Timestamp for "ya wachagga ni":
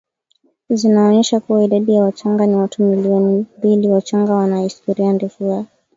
1.93-2.55